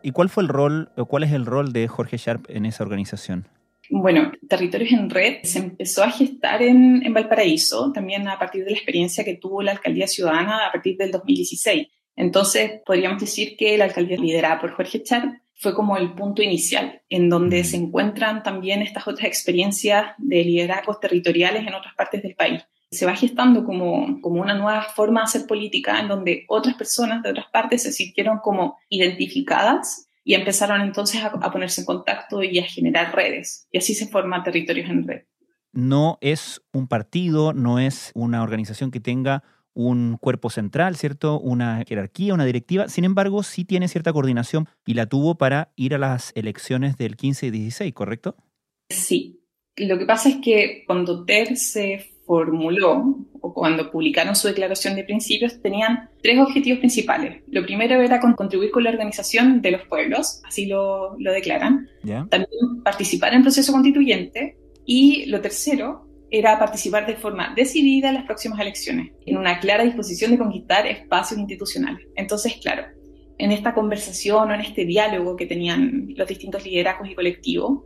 ¿Y 0.03 0.13
cuál 0.13 0.29
fue 0.29 0.43
el 0.43 0.49
rol 0.49 0.91
o 0.97 1.07
cuál 1.07 1.25
es 1.25 1.33
el 1.33 1.47
rol 1.47 1.73
de 1.73 1.89
Jorge 1.89 2.17
Sharp 2.17 2.45
en 2.49 2.67
esa 2.67 2.85
organización? 2.85 3.49
Bueno, 3.91 4.33
Territorios 4.49 4.93
en 4.93 5.11
Red 5.11 5.43
se 5.43 5.59
empezó 5.59 6.03
a 6.05 6.11
gestar 6.11 6.63
en, 6.63 7.05
en, 7.05 7.13
Valparaíso, 7.13 7.93
también 7.93 8.29
a 8.29 8.39
partir 8.39 8.65
de 8.65 8.71
la 8.71 8.77
experiencia 8.77 9.25
que 9.25 9.35
tuvo 9.35 9.63
la 9.63 9.73
alcaldía 9.73 10.07
ciudadana 10.07 10.67
a 10.67 10.73
partir 10.73 10.97
del 10.97 11.11
2016. 11.11 11.89
Entonces, 12.17 12.81
podríamos 12.87 13.21
decir 13.21 13.57
que 13.57 13.77
la 13.77 13.85
alcaldía 13.85 14.17
liderada 14.17 14.61
por 14.61 14.73
Jorge 14.73 15.03
Sharp 15.05 15.35
fue 15.57 15.75
como 15.75 15.97
el 15.97 16.15
punto 16.15 16.43
inicial, 16.43 17.03
en 17.09 17.31
donde 17.31 17.65
se 17.65 17.77
encuentran 17.77 18.43
también 18.43 18.83
estas 18.83 19.07
otras 19.07 19.27
experiencias 19.27 20.13
de 20.19 20.45
liderazgos 20.45 21.01
territoriales 21.01 21.67
en 21.67 21.75
otras 21.75 21.95
partes 21.95 22.23
del 22.23 22.35
país. 22.35 22.63
Se 22.91 23.07
va 23.07 23.17
gestando 23.17 23.65
como, 23.65 24.21
como 24.21 24.41
una 24.41 24.55
nueva 24.55 24.83
forma 24.83 25.21
de 25.21 25.25
hacer 25.25 25.47
política 25.47 26.01
en 26.01 26.09
donde 26.09 26.45
otras 26.49 26.75
personas 26.75 27.23
de 27.23 27.31
otras 27.31 27.47
partes 27.51 27.83
se 27.83 27.93
sintieron 27.93 28.39
como 28.39 28.79
identificadas 28.89 30.09
y 30.23 30.35
empezaron 30.35 30.81
entonces 30.81 31.23
a, 31.23 31.27
a 31.29 31.51
ponerse 31.51 31.81
en 31.81 31.87
contacto 31.87 32.43
y 32.43 32.59
a 32.59 32.65
generar 32.65 33.15
redes. 33.15 33.67
Y 33.71 33.79
así 33.79 33.95
se 33.95 34.09
forma 34.09 34.43
Territorios 34.43 34.89
en 34.91 35.07
Red. 35.07 35.23
No 35.73 36.19
es 36.21 36.63
un 36.73 36.87
partido, 36.87 37.53
no 37.53 37.81
es 37.81 38.13
una 38.15 38.43
organización 38.43 38.93
que 38.93 39.01
tenga 39.01 39.43
un 39.75 40.17
cuerpo 40.21 40.51
central, 40.51 40.97
¿cierto? 40.97 41.39
Una 41.41 41.85
jerarquía, 41.87 42.35
una 42.35 42.45
directiva. 42.45 42.89
Sin 42.89 43.05
embargo, 43.05 43.43
sí 43.43 43.65
tiene 43.65 43.89
cierta 43.89 44.13
coordinación 44.13 44.69
y 44.87 44.95
la 44.95 45.07
tuvo 45.07 45.37
para 45.37 45.73
ir 45.77 45.95
a 45.95 45.99
las 45.99 46.33
elecciones 46.35 46.97
del 46.97 47.17
15 47.17 47.47
y 47.47 47.51
16, 47.51 47.93
¿correcto? 47.93 48.37
Sí. 48.89 49.41
Lo 49.77 49.99
que 49.99 50.07
pasa 50.07 50.29
es 50.29 50.37
que 50.37 50.85
cuando 50.87 51.25
TER 51.25 51.57
se 51.57 52.15
formuló 52.27 53.27
o 53.41 53.53
cuando 53.53 53.91
publicaron 53.91 54.37
su 54.37 54.49
declaración 54.49 54.95
de 54.95 55.05
principios, 55.05 55.61
tenían 55.61 56.09
tres 56.23 56.39
objetivos 56.39 56.79
principales. 56.79 57.43
Lo 57.49 57.65
primero 57.65 58.01
era 58.01 58.21
contribuir 58.21 58.71
con 58.71 58.85
la 58.85 58.91
organización 58.91 59.61
de 59.61 59.73
los 59.73 59.83
pueblos, 59.83 60.41
así 60.47 60.67
lo, 60.67 61.17
lo 61.19 61.33
declaran. 61.33 61.89
También 62.03 62.83
participar 62.85 63.33
en 63.33 63.39
el 63.39 63.43
proceso 63.43 63.73
constituyente. 63.73 64.57
Y 64.87 65.27
lo 65.27 65.41
tercero 65.41 66.04
era 66.39 66.59
participar 66.59 67.07
de 67.07 67.15
forma 67.15 67.55
decidida 67.55 68.09
en 68.09 68.15
las 68.15 68.25
próximas 68.25 68.59
elecciones, 68.59 69.13
en 69.25 69.37
una 69.37 69.61
clara 69.61 69.85
disposición 69.85 70.33
de 70.33 70.39
conquistar 70.39 70.85
espacios 70.85 71.39
institucionales. 71.39 72.09
Entonces, 72.17 72.57
claro, 72.61 72.83
en 73.39 73.53
esta 73.53 73.73
conversación 73.73 74.51
o 74.51 74.55
en 74.55 74.61
este 74.61 74.85
diálogo 74.85 75.37
que 75.37 75.47
tenían 75.47 76.09
los 76.17 76.27
distintos 76.27 76.65
liderazgos 76.65 77.09
y 77.09 77.15
colectivos, 77.15 77.83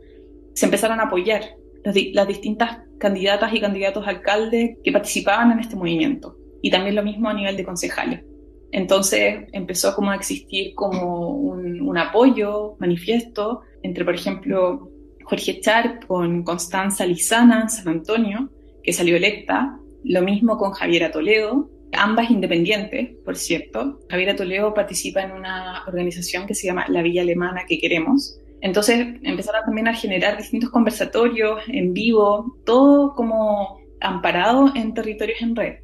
se 0.55 0.65
empezaron 0.65 0.99
a 0.99 1.03
apoyar 1.03 1.43
las, 1.83 2.27
distintas 2.27 2.79
candidatas 2.97 3.53
y 3.53 3.61
candidatos 3.61 4.07
a 4.07 4.09
alcalde 4.09 4.79
que 4.83 4.91
participaban 4.91 5.51
en 5.51 5.59
este 5.59 5.75
movimiento, 5.75 6.35
y 6.63 6.71
también 6.71 6.95
lo 6.95 7.03
mismo 7.03 7.29
a 7.29 7.35
nivel 7.35 7.55
de 7.55 7.63
concejales. 7.63 8.23
Entonces 8.71 9.47
empezó 9.51 9.93
como 9.93 10.09
a 10.09 10.15
existir 10.15 10.73
como 10.73 11.29
un, 11.29 11.81
un 11.81 11.97
apoyo 11.99 12.77
manifiesto 12.79 13.61
entre, 13.83 14.03
por 14.05 14.15
ejemplo, 14.15 14.89
Jorge 15.29 15.59
Charp 15.61 16.05
con 16.07 16.43
Constanza 16.43 17.05
Lizana 17.05 17.61
en 17.61 17.69
San 17.69 17.87
Antonio, 17.87 18.49
que 18.83 18.91
salió 18.91 19.15
electa, 19.15 19.77
lo 20.03 20.23
mismo 20.23 20.57
con 20.57 20.71
Javiera 20.71 21.11
Toledo, 21.11 21.69
ambas 21.93 22.31
independientes, 22.31 23.11
por 23.23 23.35
cierto. 23.35 23.99
Javiera 24.09 24.35
Toledo 24.35 24.73
participa 24.73 25.21
en 25.21 25.31
una 25.33 25.83
organización 25.85 26.47
que 26.47 26.55
se 26.55 26.65
llama 26.65 26.85
La 26.89 27.03
Villa 27.03 27.21
Alemana 27.21 27.61
que 27.67 27.77
queremos. 27.77 28.39
Entonces 28.61 29.07
empezaron 29.21 29.61
también 29.65 29.87
a 29.87 29.93
generar 29.93 30.35
distintos 30.35 30.71
conversatorios 30.71 31.61
en 31.67 31.93
vivo, 31.93 32.57
todo 32.65 33.13
como 33.13 33.79
amparado 34.01 34.71
en 34.75 34.95
territorios 34.95 35.41
en 35.41 35.55
red. 35.55 35.75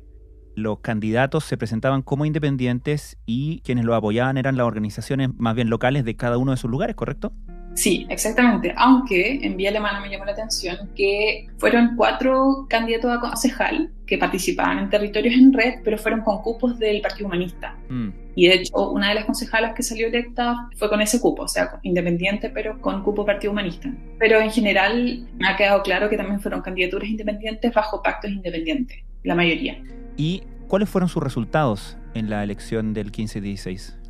Los 0.55 0.79
candidatos 0.79 1.43
se 1.43 1.57
presentaban 1.57 2.01
como 2.01 2.25
independientes 2.25 3.17
y 3.27 3.59
quienes 3.59 3.85
los 3.85 3.95
apoyaban 3.95 4.37
eran 4.37 4.57
las 4.57 4.65
organizaciones 4.65 5.29
más 5.37 5.53
bien 5.53 5.69
locales 5.69 6.03
de 6.03 6.15
cada 6.15 6.39
uno 6.39 6.51
de 6.51 6.57
sus 6.57 6.71
lugares, 6.71 6.95
¿correcto? 6.95 7.31
Sí, 7.75 8.07
exactamente. 8.09 8.73
Aunque 8.77 9.39
en 9.43 9.57
Vía 9.57 9.69
Alemana 9.69 9.99
me 9.99 10.09
llamó 10.09 10.25
la 10.25 10.31
atención 10.31 10.89
que 10.95 11.47
fueron 11.57 11.95
cuatro 11.95 12.65
candidatos 12.69 13.11
a 13.11 13.19
concejal 13.19 13.91
que 14.07 14.17
participaban 14.17 14.79
en 14.79 14.89
territorios 14.89 15.35
en 15.35 15.51
red, 15.51 15.75
pero 15.83 15.97
fueron 15.97 16.21
con 16.21 16.41
cupos 16.41 16.79
del 16.79 17.01
Partido 17.01 17.27
Humanista. 17.27 17.75
Mm. 17.89 18.09
Y 18.35 18.47
de 18.47 18.55
hecho, 18.55 18.91
una 18.91 19.09
de 19.09 19.15
las 19.15 19.25
concejalas 19.25 19.73
que 19.75 19.83
salió 19.83 20.07
electa 20.07 20.69
fue 20.77 20.89
con 20.89 21.01
ese 21.01 21.19
cupo, 21.19 21.43
o 21.43 21.47
sea, 21.47 21.79
independiente, 21.83 22.49
pero 22.49 22.79
con 22.81 23.03
cupo 23.03 23.25
Partido 23.25 23.51
Humanista. 23.51 23.91
Pero 24.19 24.39
en 24.39 24.51
general 24.51 25.27
me 25.37 25.47
ha 25.47 25.55
quedado 25.55 25.81
claro 25.83 26.09
que 26.09 26.17
también 26.17 26.39
fueron 26.39 26.61
candidaturas 26.61 27.09
independientes 27.09 27.73
bajo 27.73 28.01
pactos 28.01 28.31
independientes, 28.31 28.99
la 29.23 29.35
mayoría. 29.35 29.81
¿Y 30.17 30.43
cuáles 30.67 30.89
fueron 30.89 31.09
sus 31.09 31.21
resultados 31.21 31.97
en 32.13 32.29
la 32.29 32.43
elección 32.43 32.93
del 32.93 33.11
15-16? 33.11 34.04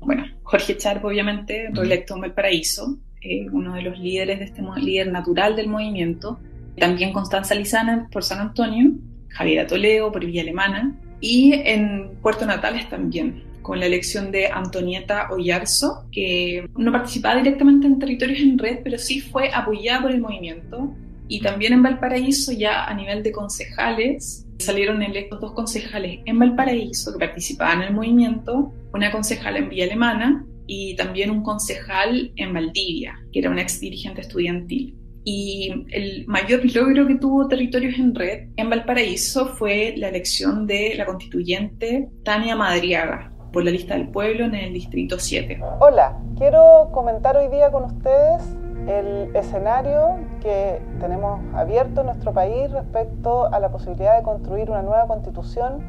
Bueno, 0.00 0.24
Jorge 0.42 0.76
Charp, 0.76 1.04
obviamente, 1.04 1.68
reelecto 1.72 2.14
en 2.14 2.22
Valparaíso, 2.22 2.98
eh, 3.20 3.46
uno 3.50 3.74
de 3.74 3.82
los 3.82 3.98
líderes 3.98 4.38
de 4.38 4.44
este 4.44 4.62
líder 4.76 5.10
natural 5.10 5.56
del 5.56 5.68
movimiento. 5.68 6.38
También 6.78 7.12
Constanza 7.12 7.54
Lizana 7.54 8.08
por 8.12 8.22
San 8.22 8.38
Antonio, 8.38 8.92
Javier 9.28 9.66
Toledo 9.66 10.12
por 10.12 10.24
Villa 10.24 10.42
Alemana 10.42 10.94
y 11.20 11.54
en 11.54 12.16
Puerto 12.22 12.46
Natales 12.46 12.88
también, 12.88 13.42
con 13.62 13.80
la 13.80 13.86
elección 13.86 14.30
de 14.30 14.46
Antonieta 14.46 15.28
Ollarzo, 15.30 16.06
que 16.12 16.68
no 16.76 16.92
participaba 16.92 17.36
directamente 17.36 17.86
en 17.86 17.98
territorios 17.98 18.40
en 18.40 18.58
red, 18.58 18.78
pero 18.84 18.98
sí 18.98 19.20
fue 19.20 19.50
apoyada 19.52 20.02
por 20.02 20.10
el 20.12 20.20
movimiento. 20.20 20.94
Y 21.28 21.40
también 21.40 21.72
en 21.72 21.82
Valparaíso, 21.82 22.52
ya 22.52 22.84
a 22.84 22.94
nivel 22.94 23.24
de 23.24 23.32
concejales, 23.32 24.45
salieron 24.58 25.02
electos 25.02 25.40
dos 25.40 25.52
concejales 25.52 26.20
en 26.24 26.38
Valparaíso 26.38 27.12
que 27.12 27.18
participaban 27.18 27.82
en 27.82 27.88
el 27.88 27.94
movimiento, 27.94 28.72
una 28.92 29.10
concejala 29.10 29.58
en 29.58 29.68
Villa 29.68 29.84
Alemana 29.84 30.46
y 30.66 30.96
también 30.96 31.30
un 31.30 31.42
concejal 31.42 32.32
en 32.36 32.52
Valdivia, 32.52 33.14
que 33.32 33.40
era 33.40 33.50
un 33.50 33.58
ex 33.58 33.80
dirigente 33.80 34.22
estudiantil. 34.22 34.96
Y 35.24 35.86
el 35.90 36.24
mayor 36.28 36.64
logro 36.72 37.06
que 37.06 37.16
tuvo 37.16 37.48
Territorios 37.48 37.98
en 37.98 38.14
Red 38.14 38.50
en 38.56 38.70
Valparaíso 38.70 39.46
fue 39.56 39.94
la 39.96 40.08
elección 40.08 40.66
de 40.66 40.94
la 40.96 41.04
constituyente 41.04 42.08
Tania 42.22 42.54
Madriaga 42.54 43.32
por 43.52 43.64
la 43.64 43.72
lista 43.72 43.94
del 43.94 44.08
pueblo 44.08 44.44
en 44.44 44.54
el 44.54 44.72
distrito 44.72 45.18
7. 45.18 45.60
Hola, 45.80 46.16
quiero 46.36 46.90
comentar 46.92 47.36
hoy 47.36 47.48
día 47.48 47.70
con 47.70 47.84
ustedes 47.84 48.42
el 48.86 49.34
escenario 49.34 50.18
que 50.40 50.80
tenemos 51.00 51.40
abierto 51.54 52.00
en 52.00 52.06
nuestro 52.06 52.32
país 52.32 52.70
respecto 52.70 53.52
a 53.52 53.58
la 53.60 53.70
posibilidad 53.70 54.16
de 54.16 54.22
construir 54.22 54.70
una 54.70 54.82
nueva 54.82 55.06
constitución 55.06 55.82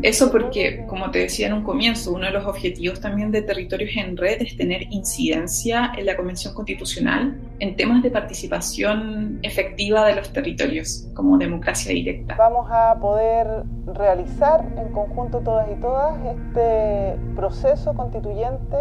eso 0.00 0.30
porque, 0.30 0.86
como 0.86 1.10
te 1.10 1.18
decía 1.18 1.48
en 1.48 1.52
un 1.52 1.62
comienzo, 1.62 2.12
uno 2.14 2.24
de 2.26 2.32
los 2.32 2.46
objetivos 2.46 3.00
también 3.00 3.30
de 3.30 3.42
Territorios 3.42 3.90
en 3.96 4.16
Red 4.16 4.40
es 4.40 4.56
tener 4.56 4.84
incidencia 4.90 5.92
en 5.96 6.06
la 6.06 6.16
Convención 6.16 6.54
Constitucional 6.54 7.38
en 7.58 7.76
temas 7.76 8.02
de 8.02 8.10
participación 8.10 9.38
efectiva 9.42 10.06
de 10.06 10.14
los 10.14 10.32
territorios, 10.32 11.08
como 11.14 11.36
democracia 11.36 11.92
directa. 11.92 12.36
Vamos 12.38 12.68
a 12.70 12.96
poder 13.00 13.64
realizar 13.86 14.64
en 14.78 14.88
conjunto 14.92 15.40
todas 15.40 15.68
y 15.70 15.78
todas 15.80 16.14
este 16.24 17.16
proceso 17.36 17.92
constituyente 17.92 18.76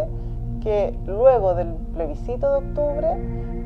que 0.63 0.93
luego 1.05 1.55
del 1.55 1.73
plebiscito 1.93 2.51
de 2.51 2.57
octubre 2.67 3.07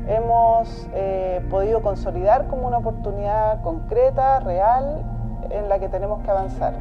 hemos 0.06 0.88
eh, 0.94 1.44
podido 1.50 1.82
consolidar 1.82 2.46
como 2.48 2.66
una 2.66 2.78
oportunidad 2.78 3.62
concreta, 3.62 4.40
real, 4.40 5.04
en 5.50 5.68
la 5.68 5.78
que 5.78 5.88
tenemos 5.88 6.22
que 6.22 6.30
avanzar. 6.30 6.74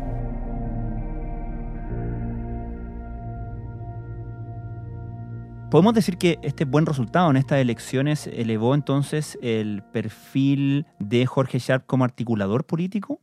¿Podemos 5.72 5.94
decir 5.94 6.18
que 6.18 6.40
este 6.42 6.64
buen 6.64 6.86
resultado 6.86 7.30
en 7.32 7.38
estas 7.38 7.60
elecciones 7.60 8.28
elevó 8.28 8.76
entonces 8.76 9.38
el 9.42 9.84
perfil 9.84 10.86
de 11.00 11.26
Jorge 11.26 11.60
Sharp 11.60 11.86
como 11.86 12.06
articulador 12.06 12.66
político? 12.66 13.20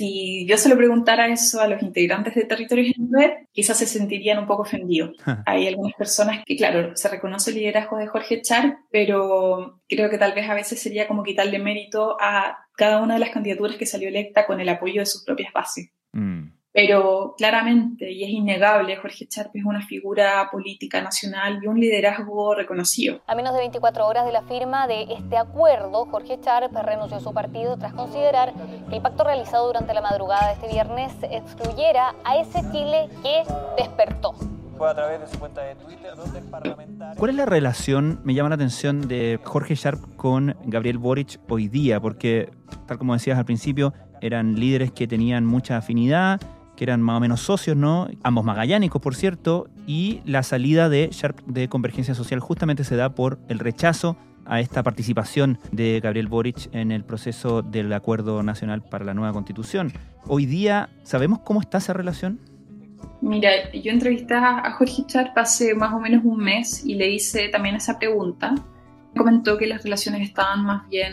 Si 0.00 0.46
yo 0.46 0.56
se 0.56 0.70
lo 0.70 0.78
preguntara 0.78 1.28
eso 1.28 1.60
a 1.60 1.68
los 1.68 1.82
integrantes 1.82 2.34
de 2.34 2.46
Territorios 2.46 2.96
en 2.96 3.12
Red, 3.12 3.32
quizás 3.52 3.76
se 3.76 3.84
sentirían 3.84 4.38
un 4.38 4.46
poco 4.46 4.62
ofendidos. 4.62 5.10
Hay 5.44 5.68
algunas 5.68 5.92
personas 5.92 6.42
que, 6.46 6.56
claro, 6.56 6.96
se 6.96 7.06
reconoce 7.10 7.50
el 7.50 7.56
liderazgo 7.56 7.98
de 7.98 8.06
Jorge 8.06 8.40
Sharp, 8.42 8.78
pero 8.90 9.82
creo 9.86 10.08
que 10.08 10.16
tal 10.16 10.32
vez 10.32 10.48
a 10.48 10.54
veces 10.54 10.80
sería 10.80 11.06
como 11.06 11.22
quitarle 11.22 11.58
mérito 11.58 12.16
a 12.18 12.66
cada 12.76 13.02
una 13.02 13.12
de 13.12 13.20
las 13.20 13.28
candidaturas 13.28 13.76
que 13.76 13.84
salió 13.84 14.08
electa 14.08 14.46
con 14.46 14.58
el 14.58 14.70
apoyo 14.70 15.02
de 15.02 15.06
sus 15.06 15.22
propias 15.22 15.52
bases. 15.52 15.90
Mm. 16.12 16.59
Pero 16.72 17.34
claramente, 17.36 18.12
y 18.12 18.22
es 18.22 18.30
innegable, 18.30 18.94
Jorge 18.96 19.26
Charpe 19.26 19.58
es 19.58 19.64
una 19.64 19.84
figura 19.84 20.48
política 20.52 21.02
nacional 21.02 21.58
y 21.62 21.66
un 21.66 21.80
liderazgo 21.80 22.54
reconocido. 22.54 23.20
A 23.26 23.34
menos 23.34 23.54
de 23.54 23.60
24 23.60 24.06
horas 24.06 24.24
de 24.24 24.30
la 24.30 24.42
firma 24.42 24.86
de 24.86 25.02
este 25.10 25.36
acuerdo, 25.36 26.06
Jorge 26.06 26.38
Charpe 26.40 26.80
renunció 26.80 27.16
a 27.16 27.20
su 27.20 27.34
partido 27.34 27.76
tras 27.76 27.92
considerar 27.92 28.52
que 28.88 28.96
el 28.96 29.02
pacto 29.02 29.24
realizado 29.24 29.66
durante 29.66 29.94
la 29.94 30.00
madrugada 30.00 30.46
de 30.46 30.52
este 30.54 30.68
viernes 30.68 31.12
excluyera 31.22 32.14
a 32.24 32.36
ese 32.36 32.60
Chile 32.70 33.08
que 33.22 33.42
despertó. 33.76 34.34
Fue 34.78 34.88
a 34.88 34.94
través 34.94 35.20
de 35.20 35.26
su 35.26 35.38
cuenta 35.40 35.62
de 35.62 35.74
Twitter 35.74 36.14
donde 36.14 36.38
el 36.38 36.44
parlamentario... 36.46 37.18
¿Cuál 37.18 37.32
es 37.32 37.36
la 37.36 37.46
relación, 37.46 38.20
me 38.24 38.32
llama 38.32 38.48
la 38.48 38.54
atención, 38.54 39.08
de 39.08 39.40
Jorge 39.42 39.74
Sharp 39.74 40.16
con 40.16 40.56
Gabriel 40.64 40.98
Boric 40.98 41.40
hoy 41.48 41.68
día? 41.68 42.00
Porque, 42.00 42.50
tal 42.86 42.96
como 42.96 43.12
decías 43.12 43.36
al 43.36 43.44
principio, 43.44 43.92
eran 44.22 44.54
líderes 44.54 44.92
que 44.92 45.06
tenían 45.06 45.44
mucha 45.44 45.76
afinidad, 45.76 46.40
que 46.80 46.84
eran 46.84 47.02
más 47.02 47.18
o 47.18 47.20
menos 47.20 47.42
socios, 47.42 47.76
¿no? 47.76 48.08
Ambos 48.22 48.42
magallánicos, 48.42 49.02
por 49.02 49.14
cierto, 49.14 49.68
y 49.86 50.22
la 50.24 50.42
salida 50.42 50.88
de 50.88 51.10
Sharp 51.12 51.38
de 51.44 51.68
Convergencia 51.68 52.14
Social 52.14 52.40
justamente 52.40 52.84
se 52.84 52.96
da 52.96 53.14
por 53.14 53.38
el 53.50 53.58
rechazo 53.58 54.16
a 54.46 54.60
esta 54.60 54.82
participación 54.82 55.58
de 55.72 56.00
Gabriel 56.02 56.28
Boric 56.28 56.74
en 56.74 56.90
el 56.90 57.04
proceso 57.04 57.60
del 57.60 57.92
Acuerdo 57.92 58.42
Nacional 58.42 58.80
para 58.80 59.04
la 59.04 59.12
Nueva 59.12 59.34
Constitución. 59.34 59.92
Hoy 60.26 60.46
día, 60.46 60.88
¿sabemos 61.02 61.40
cómo 61.40 61.60
está 61.60 61.76
esa 61.76 61.92
relación? 61.92 62.40
Mira, 63.20 63.50
yo 63.74 63.92
entrevisté 63.92 64.32
a 64.32 64.72
Jorge 64.72 65.04
Sharp 65.06 65.36
hace 65.36 65.74
más 65.74 65.92
o 65.92 66.00
menos 66.00 66.24
un 66.24 66.38
mes 66.38 66.82
y 66.86 66.94
le 66.94 67.10
hice 67.10 67.50
también 67.50 67.74
esa 67.74 67.98
pregunta. 67.98 68.54
Comentó 69.14 69.58
que 69.58 69.66
las 69.66 69.84
relaciones 69.84 70.22
estaban 70.22 70.64
más 70.64 70.88
bien 70.88 71.12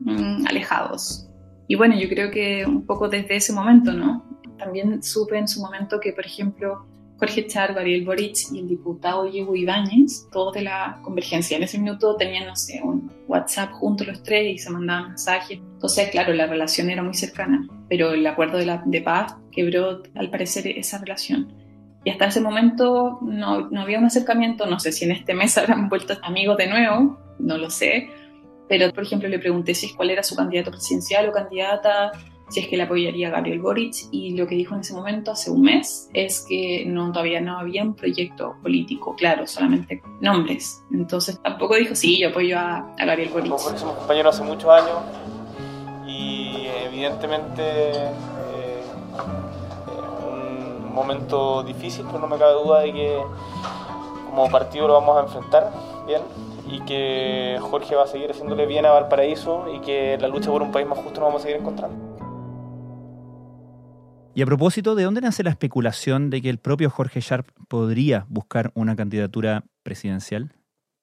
mm, 0.00 0.46
alejados. 0.46 1.28
Y 1.68 1.74
bueno, 1.74 1.94
yo 1.94 2.08
creo 2.08 2.30
que 2.30 2.64
un 2.66 2.86
poco 2.86 3.10
desde 3.10 3.36
ese 3.36 3.52
momento, 3.52 3.92
¿no? 3.92 4.31
También 4.62 5.02
supe 5.02 5.36
en 5.38 5.48
su 5.48 5.60
momento 5.60 5.98
que, 5.98 6.12
por 6.12 6.24
ejemplo, 6.24 6.86
Jorge 7.18 7.46
Char, 7.46 7.74
Gabriel 7.74 8.04
Boric 8.04 8.36
y 8.52 8.60
el 8.60 8.68
diputado 8.68 9.24
Diego 9.24 9.56
Ibáñez, 9.56 10.28
todos 10.30 10.54
de 10.54 10.62
la 10.62 11.00
convergencia, 11.02 11.56
en 11.56 11.64
ese 11.64 11.78
minuto 11.78 12.14
tenían, 12.16 12.46
no 12.46 12.54
sé, 12.54 12.80
un 12.82 13.10
WhatsApp 13.26 13.72
juntos 13.72 14.06
los 14.06 14.22
tres 14.22 14.54
y 14.54 14.58
se 14.58 14.70
mandaban 14.70 15.08
mensajes. 15.08 15.58
Entonces, 15.58 16.10
claro, 16.10 16.32
la 16.32 16.46
relación 16.46 16.90
era 16.90 17.02
muy 17.02 17.14
cercana, 17.14 17.66
pero 17.88 18.12
el 18.12 18.24
acuerdo 18.24 18.58
de, 18.58 18.66
la, 18.66 18.82
de 18.86 19.00
paz 19.02 19.36
quebró, 19.50 20.02
al 20.14 20.30
parecer, 20.30 20.66
esa 20.68 20.98
relación. 20.98 21.52
Y 22.04 22.10
hasta 22.10 22.26
ese 22.26 22.40
momento 22.40 23.18
no, 23.20 23.68
no 23.68 23.80
había 23.80 23.98
un 23.98 24.04
acercamiento, 24.04 24.66
no 24.66 24.78
sé 24.78 24.92
si 24.92 25.06
en 25.06 25.12
este 25.12 25.34
mes 25.34 25.58
habrán 25.58 25.88
vuelto 25.88 26.14
amigos 26.22 26.56
de 26.56 26.68
nuevo, 26.68 27.18
no 27.40 27.58
lo 27.58 27.68
sé, 27.68 28.08
pero 28.68 28.92
por 28.92 29.02
ejemplo 29.02 29.28
le 29.28 29.40
pregunté 29.40 29.74
si 29.74 29.92
cuál 29.94 30.10
era 30.10 30.22
su 30.22 30.36
candidato 30.36 30.70
presidencial 30.70 31.28
o 31.28 31.32
candidata, 31.32 32.12
si 32.52 32.60
es 32.60 32.68
que 32.68 32.76
le 32.76 32.82
apoyaría 32.82 33.28
a 33.28 33.30
Gabriel 33.30 33.60
Boric 33.60 33.94
y 34.10 34.36
lo 34.36 34.46
que 34.46 34.54
dijo 34.54 34.74
en 34.74 34.82
ese 34.82 34.92
momento, 34.92 35.30
hace 35.30 35.50
un 35.50 35.62
mes, 35.62 36.10
es 36.12 36.44
que 36.46 36.84
no, 36.86 37.10
todavía 37.10 37.40
no 37.40 37.58
había 37.58 37.82
un 37.82 37.94
proyecto 37.94 38.56
político, 38.60 39.16
claro, 39.16 39.46
solamente 39.46 40.02
nombres. 40.20 40.84
Entonces 40.92 41.40
tampoco 41.42 41.76
dijo, 41.76 41.94
sí, 41.94 42.20
yo 42.20 42.28
apoyo 42.28 42.58
a, 42.58 42.86
Gabriel 42.98 43.30
Boric. 43.30 43.50
Nosotros 43.50 43.80
somos 43.80 43.96
compañeros 43.96 44.34
hace 44.34 44.44
muchos 44.44 44.68
años 44.68 44.98
y 46.06 46.66
evidentemente 46.84 47.62
eh, 47.62 48.82
un 50.30 50.94
momento 50.94 51.62
difícil, 51.62 52.04
pero 52.06 52.18
no 52.18 52.28
me 52.28 52.36
cabe 52.36 52.52
duda 52.52 52.80
de 52.80 52.92
que 52.92 53.18
como 54.28 54.50
partido 54.50 54.88
lo 54.88 54.92
vamos 54.92 55.16
a 55.16 55.20
enfrentar 55.22 55.72
bien 56.06 56.20
y 56.66 56.80
que 56.80 57.58
Jorge 57.62 57.94
va 57.94 58.04
a 58.04 58.06
seguir 58.06 58.30
haciéndole 58.30 58.66
bien 58.66 58.84
a 58.84 58.90
Valparaíso 58.90 59.64
y 59.74 59.80
que 59.80 60.18
la 60.20 60.28
lucha 60.28 60.50
por 60.50 60.60
un 60.60 60.70
país 60.70 60.86
más 60.86 60.98
justo 60.98 61.18
nos 61.18 61.28
vamos 61.28 61.40
a 61.40 61.44
seguir 61.44 61.58
encontrando. 61.58 62.11
Y 64.34 64.40
a 64.40 64.46
propósito, 64.46 64.94
¿de 64.94 65.04
dónde 65.04 65.20
nace 65.20 65.42
la 65.42 65.50
especulación 65.50 66.30
de 66.30 66.40
que 66.40 66.48
el 66.48 66.58
propio 66.58 66.88
Jorge 66.88 67.20
Sharp 67.20 67.50
podría 67.68 68.24
buscar 68.30 68.72
una 68.74 68.96
candidatura 68.96 69.64
presidencial? 69.82 70.54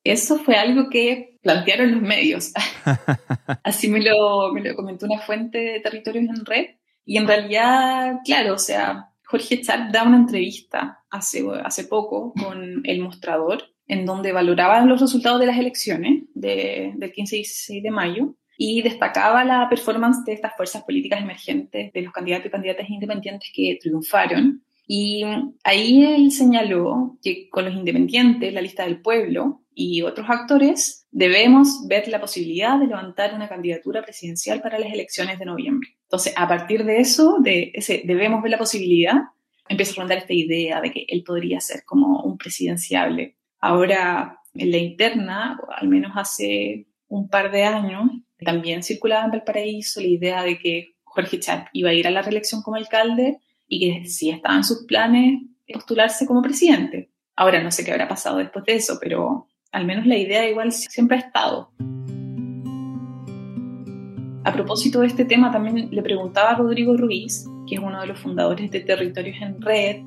Eso 0.03 0.39
fue 0.39 0.55
algo 0.55 0.89
que 0.89 1.38
plantearon 1.43 1.91
los 1.91 2.01
medios. 2.01 2.53
Así 3.63 3.88
me 3.88 4.01
lo, 4.01 4.51
me 4.51 4.62
lo 4.62 4.75
comentó 4.75 5.05
una 5.05 5.19
fuente 5.19 5.59
de 5.59 5.79
territorios 5.79 6.25
en 6.25 6.43
red. 6.43 6.65
Y 7.05 7.17
en 7.17 7.27
realidad, 7.27 8.15
claro, 8.25 8.55
o 8.55 8.59
sea, 8.59 9.12
Jorge 9.25 9.62
Sharp 9.62 9.91
da 9.91 10.03
una 10.03 10.17
entrevista 10.17 11.03
hace, 11.12 11.45
hace 11.63 11.83
poco 11.83 12.33
con 12.33 12.81
El 12.83 13.01
Mostrador, 13.01 13.63
en 13.86 14.07
donde 14.07 14.31
valoraba 14.31 14.83
los 14.86 15.01
resultados 15.01 15.39
de 15.39 15.45
las 15.45 15.59
elecciones 15.59 16.24
de, 16.33 16.93
del 16.95 17.12
15 17.12 17.36
y 17.36 17.39
16 17.39 17.83
de 17.83 17.91
mayo 17.91 18.36
y 18.61 18.81
destacaba 18.81 19.45
la 19.45 19.69
performance 19.69 20.25
de 20.25 20.33
estas 20.33 20.53
fuerzas 20.57 20.83
políticas 20.83 21.21
emergentes, 21.21 21.93
de 21.93 22.01
los 22.01 22.11
candidatos 22.11 22.47
y 22.47 22.49
candidatas 22.49 22.89
independientes 22.89 23.49
que 23.55 23.79
triunfaron. 23.81 24.61
Y 24.85 25.23
ahí 25.63 26.03
él 26.03 26.29
señaló 26.33 27.17
que 27.23 27.47
con 27.49 27.63
los 27.63 27.73
independientes, 27.73 28.53
la 28.53 28.59
lista 28.59 28.83
del 28.83 29.01
pueblo 29.01 29.61
y 29.73 30.01
otros 30.01 30.29
actores, 30.29 31.07
debemos 31.09 31.87
ver 31.87 32.09
la 32.09 32.19
posibilidad 32.19 32.77
de 32.77 32.87
levantar 32.87 33.33
una 33.33 33.47
candidatura 33.47 34.01
presidencial 34.01 34.61
para 34.61 34.77
las 34.77 34.91
elecciones 34.91 35.39
de 35.39 35.45
noviembre. 35.45 35.91
Entonces, 36.03 36.33
a 36.35 36.45
partir 36.45 36.83
de 36.83 36.99
eso, 36.99 37.37
de 37.39 37.71
ese 37.73 38.01
debemos 38.03 38.41
ver 38.41 38.51
la 38.51 38.57
posibilidad, 38.57 39.13
empieza 39.69 39.93
a 39.93 40.01
rondar 40.01 40.17
esta 40.17 40.33
idea 40.33 40.81
de 40.81 40.91
que 40.91 41.05
él 41.07 41.23
podría 41.23 41.61
ser 41.61 41.83
como 41.85 42.23
un 42.23 42.37
presidenciable. 42.37 43.37
Ahora, 43.61 44.41
en 44.53 44.69
la 44.69 44.77
interna, 44.77 45.57
al 45.77 45.87
menos 45.87 46.11
hace 46.15 46.87
un 47.07 47.29
par 47.29 47.51
de 47.51 47.63
años, 47.63 48.11
también 48.46 48.84
circulaba 48.84 49.25
en 49.25 49.31
Valparaíso 49.31 50.01
la 50.01 50.08
idea 50.08 50.43
de 50.43 50.58
que 50.58 50.96
Jorge 51.03 51.39
Chat 51.39 51.67
iba 51.74 51.89
a 51.89 51.93
ir 51.93 52.08
a 52.08 52.12
la 52.12 52.22
reelección 52.22 52.62
como 52.62 52.77
alcalde 52.77 53.39
y 53.67 53.79
que 53.79 54.08
si 54.08 54.29
estaba 54.29 54.55
en 54.55 54.63
sus 54.63 54.86
planes 54.86 55.41
postularse 55.72 56.25
como 56.25 56.41
presidente. 56.41 57.10
Ahora 57.36 57.62
no 57.62 57.72
sé 57.72 57.86
qué 57.86 57.91
habrá 57.91 58.08
pasado 58.08 58.38
después 58.38 58.65
de 58.65 58.75
eso, 58.75 58.98
pero 59.00 59.48
al 59.72 59.86
menos 59.86 60.05
la 60.05 60.17
idea 60.17 60.50
igual 60.50 60.72
siempre 60.72 61.17
ha 61.17 61.19
estado. 61.19 61.72
A 64.43 64.53
propósito 64.53 65.01
de 65.01 65.08
este 65.08 65.25
tema, 65.25 65.51
también 65.51 65.89
le 65.91 66.01
preguntaba 66.01 66.51
a 66.51 66.55
Rodrigo 66.55 66.98
Ruiz, 66.98 67.46
que 67.67 67.75
es 67.75 67.81
uno 67.81 68.01
de 68.01 68.08
los 68.08 68.19
fundadores 68.19 68.72
de 68.72 68.79
Territorios 68.79 69.38
en 69.41 69.62
Red, 69.62 69.98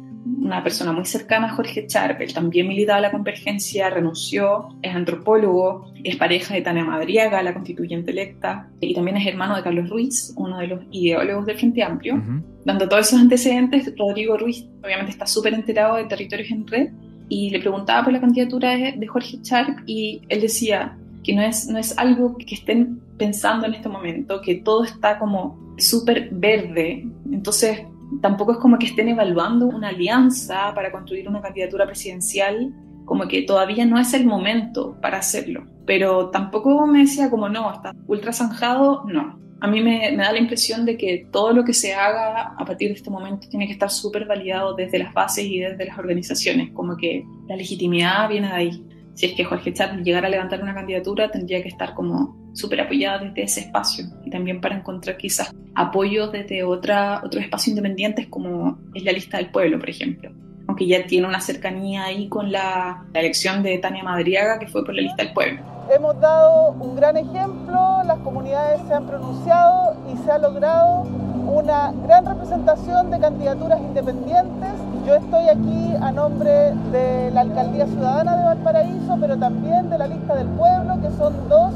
una 0.52 0.62
persona 0.62 0.92
muy 0.92 1.06
cercana 1.06 1.46
a 1.46 1.54
Jorge 1.54 1.86
Charp, 1.86 2.20
él 2.20 2.32
también 2.32 2.68
militaba 2.68 3.00
la 3.00 3.10
convergencia, 3.10 3.88
renunció, 3.88 4.68
es 4.82 4.94
antropólogo, 4.94 5.92
es 6.04 6.16
pareja 6.16 6.54
de 6.54 6.60
Tania 6.60 6.84
Madriaga, 6.84 7.42
la 7.42 7.54
constituyente 7.54 8.10
electa, 8.10 8.68
y 8.80 8.94
también 8.94 9.16
es 9.16 9.26
hermano 9.26 9.56
de 9.56 9.62
Carlos 9.62 9.88
Ruiz, 9.88 10.34
uno 10.36 10.58
de 10.58 10.66
los 10.66 10.80
ideólogos 10.90 11.46
del 11.46 11.56
Frente 11.56 11.82
Amplio. 11.82 12.22
Dando 12.64 12.86
todos 12.88 13.08
esos 13.08 13.20
antecedentes, 13.20 13.92
Rodrigo 13.96 14.36
Ruiz 14.36 14.66
obviamente 14.84 15.12
está 15.12 15.26
súper 15.26 15.54
enterado 15.54 15.96
de 15.96 16.04
Territorios 16.04 16.50
en 16.50 16.66
Red 16.66 16.90
y 17.28 17.48
le 17.48 17.60
preguntaba 17.60 18.04
por 18.04 18.12
la 18.12 18.20
candidatura 18.20 18.76
de, 18.76 19.06
Jorge 19.06 19.40
Charp 19.40 19.78
y 19.86 20.20
él 20.28 20.42
decía 20.42 20.98
que 21.24 21.34
no 21.34 21.40
es, 21.40 21.66
no 21.66 21.78
es 21.78 21.96
algo 21.96 22.36
que 22.36 22.54
estén 22.54 23.00
pensando 23.16 23.66
en 23.66 23.74
este 23.74 23.88
momento, 23.88 24.42
que 24.42 24.56
todo 24.56 24.84
está 24.84 25.18
como 25.18 25.74
súper 25.78 26.28
verde. 26.30 27.06
Entonces, 27.30 27.82
tampoco 28.20 28.52
es 28.52 28.58
como 28.58 28.78
que 28.78 28.86
estén 28.86 29.08
evaluando 29.08 29.66
una 29.66 29.88
alianza 29.88 30.72
para 30.74 30.92
construir 30.92 31.28
una 31.28 31.40
candidatura 31.40 31.86
presidencial, 31.86 32.72
como 33.04 33.26
que 33.28 33.42
todavía 33.42 33.84
no 33.84 33.98
es 33.98 34.14
el 34.14 34.26
momento 34.26 34.96
para 35.00 35.18
hacerlo. 35.18 35.64
Pero 35.86 36.30
tampoco 36.30 36.86
me 36.86 37.00
decía 37.00 37.30
como 37.30 37.48
no, 37.48 37.72
está 37.72 37.92
ultra 38.06 38.32
zanjado, 38.32 39.04
no. 39.06 39.40
A 39.60 39.68
mí 39.68 39.80
me, 39.80 40.16
da 40.16 40.32
la 40.32 40.38
impresión 40.38 40.84
de 40.84 40.96
que 40.96 41.28
todo 41.30 41.52
lo 41.52 41.64
que 41.64 41.72
se 41.72 41.94
haga 41.94 42.54
a 42.58 42.64
partir 42.64 42.88
de 42.88 42.94
este 42.94 43.10
momento 43.10 43.48
tiene 43.48 43.66
que 43.66 43.72
estar 43.72 43.90
súper 43.90 44.26
validado 44.26 44.74
desde 44.74 44.98
las 44.98 45.14
bases 45.14 45.44
y 45.44 45.60
desde 45.60 45.86
las 45.86 45.98
organizaciones, 45.98 46.72
como 46.72 46.96
que 46.96 47.24
la 47.48 47.54
legitimidad 47.54 48.28
viene 48.28 48.48
de 48.48 48.54
ahí. 48.54 48.86
Si 49.14 49.26
es 49.26 49.34
que 49.34 49.44
Jorge 49.44 49.72
Chat 49.72 50.00
llegara 50.02 50.26
a 50.26 50.30
levantar 50.30 50.62
una 50.62 50.74
candidatura, 50.74 51.30
tendría 51.30 51.62
que 51.62 51.68
estar 51.68 51.94
como 51.94 52.41
súper 52.52 52.80
apoyada 52.80 53.18
desde 53.18 53.42
ese 53.42 53.60
espacio 53.60 54.04
y 54.24 54.30
también 54.30 54.60
para 54.60 54.76
encontrar 54.76 55.16
quizás 55.16 55.54
apoyo 55.74 56.28
desde 56.28 56.64
otra, 56.64 57.22
otros 57.24 57.42
espacios 57.42 57.68
independientes 57.68 58.26
como 58.28 58.78
es 58.94 59.04
la 59.04 59.12
lista 59.12 59.38
del 59.38 59.50
pueblo, 59.50 59.78
por 59.78 59.90
ejemplo. 59.90 60.30
Aunque 60.66 60.86
ya 60.86 61.06
tiene 61.06 61.26
una 61.26 61.40
cercanía 61.40 62.04
ahí 62.04 62.28
con 62.28 62.52
la, 62.52 63.04
la 63.12 63.20
elección 63.20 63.62
de 63.62 63.78
Tania 63.78 64.04
Madriaga, 64.04 64.58
que 64.58 64.66
fue 64.66 64.84
por 64.84 64.94
la 64.94 65.02
lista 65.02 65.24
del 65.24 65.32
pueblo. 65.32 65.60
Hemos 65.94 66.18
dado 66.20 66.72
un 66.72 66.94
gran 66.96 67.16
ejemplo, 67.16 68.02
las 68.06 68.18
comunidades 68.20 68.80
se 68.86 68.94
han 68.94 69.06
pronunciado 69.06 69.96
y 70.12 70.16
se 70.24 70.30
ha 70.30 70.38
logrado 70.38 71.02
una 71.02 71.92
gran 72.06 72.24
representación 72.24 73.10
de 73.10 73.18
candidaturas 73.18 73.80
independientes. 73.80 74.72
Yo 75.06 75.16
estoy 75.16 75.48
aquí 75.48 75.94
a 76.00 76.12
nombre 76.12 76.50
de 76.92 77.30
la 77.32 77.42
Alcaldía 77.42 77.86
Ciudadana 77.86 78.36
de 78.36 78.44
Valparaíso, 78.44 79.18
pero 79.20 79.36
también 79.36 79.90
de 79.90 79.98
la 79.98 80.06
lista 80.06 80.36
del 80.36 80.48
pueblo, 80.48 81.00
que 81.02 81.10
son 81.18 81.48
dos 81.48 81.74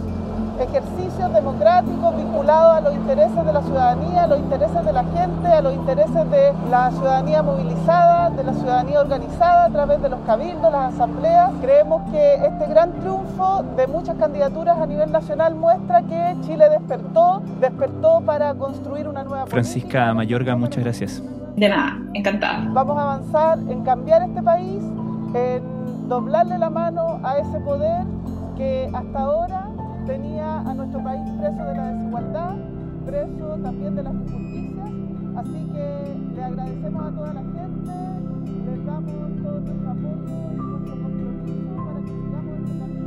ejercicios 0.61 1.33
democráticos 1.33 2.17
vinculados 2.17 2.77
a 2.77 2.81
los 2.81 2.95
intereses 2.95 3.45
de 3.45 3.53
la 3.53 3.63
ciudadanía, 3.63 4.25
a 4.25 4.27
los 4.27 4.39
intereses 4.39 4.85
de 4.85 4.93
la 4.93 5.05
gente, 5.05 5.49
a 5.49 5.61
los 5.61 5.75
intereses 5.75 6.31
de 6.31 6.53
la 6.71 6.91
ciudadanía 6.91 7.43
movilizada, 7.43 8.31
de 8.31 8.45
la 8.45 8.53
ciudadanía 8.55 9.01
organizada 9.01 9.65
a 9.65 9.71
través 9.71 10.03
de 10.03 10.09
los 10.09 10.21
cabildos, 10.21 10.73
las 10.73 10.95
asambleas. 10.95 11.51
Creemos 11.61 12.03
que 12.11 12.35
este 12.35 12.67
gran 12.67 12.93
triunfo 12.93 13.65
de 13.77 13.87
muchas 13.87 14.17
candidaturas 14.17 14.79
a 14.79 14.87
nivel 14.87 15.11
nacional 15.13 15.55
muestra 15.55 16.03
que 16.03 16.37
Chile 16.43 16.69
despertó, 16.69 17.43
despertó 17.61 18.21
para 18.21 18.55
construir 18.55 19.09
una 19.09 19.25
nueva 19.25 19.47
Francisca 19.47 20.13
Mayorga, 20.15 20.57
muchas 20.57 20.83
gracias. 20.83 21.23
De 21.57 21.69
nada, 21.69 21.99
encantada. 22.13 22.67
Vamos 22.73 22.99
a 22.99 23.03
avanzar 23.03 23.59
en 23.71 23.83
cambiar 23.83 24.23
este 24.23 24.43
país, 24.43 24.83
en 25.35 26.09
doblarle 26.09 26.59
la 26.59 26.71
mano 26.71 27.19
a 27.23 27.39
ese 27.39 27.61
poder 27.61 28.05
que 28.57 28.91
hasta 28.93 29.19
ahora 29.21 29.66
tenía 30.07 30.61
a 30.61 30.73
nuestro 30.73 31.03
país 31.03 31.29
preso 31.39 31.65
de 31.65 31.75
la 31.75 31.93
desigualdad, 31.93 32.55
preso 33.05 33.59
también 33.63 33.97
de 33.97 34.03
las 34.05 34.15
injusticias. 34.15 34.91
Así 35.37 35.71
que 35.73 36.17
le 36.35 36.45
agradecemos 36.45 37.07
a 37.07 37.11
toda 37.11 37.33
la 37.35 37.43
gente, 37.43 37.93
le 38.67 38.85
damos 38.85 39.43
todo 39.43 39.61
nuestro 39.61 39.91
apoyo 39.91 40.23
y 40.53 40.57
nuestro 40.57 41.03
compromiso 41.03 41.77
para 41.85 41.99
que 42.01 42.13
sigamos 42.13 42.55
este 42.61 42.79
camino. 42.79 43.07